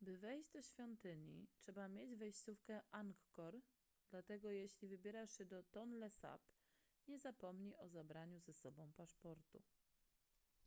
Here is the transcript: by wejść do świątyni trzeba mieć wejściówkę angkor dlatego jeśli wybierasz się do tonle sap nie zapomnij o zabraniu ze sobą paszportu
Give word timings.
by 0.00 0.18
wejść 0.18 0.50
do 0.50 0.62
świątyni 0.62 1.46
trzeba 1.54 1.88
mieć 1.88 2.16
wejściówkę 2.16 2.80
angkor 2.90 3.60
dlatego 4.10 4.50
jeśli 4.50 4.88
wybierasz 4.88 5.36
się 5.38 5.44
do 5.46 5.62
tonle 5.62 6.10
sap 6.10 6.40
nie 7.08 7.18
zapomnij 7.18 7.74
o 7.76 7.88
zabraniu 7.88 8.40
ze 8.40 8.54
sobą 8.54 8.92
paszportu 8.92 9.62